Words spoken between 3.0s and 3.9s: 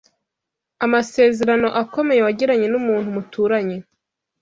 muturanye